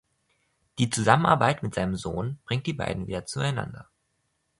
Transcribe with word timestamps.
Die 0.79 0.89
Zusammenarbeit 0.89 1.61
mit 1.61 1.75
seinem 1.75 1.95
Sohn 1.95 2.39
bringt 2.45 2.65
die 2.65 2.73
beiden 2.73 3.05
wieder 3.05 3.27
zueinander. 3.27 3.87